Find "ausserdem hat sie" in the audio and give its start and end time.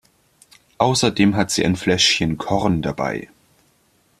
0.79-1.63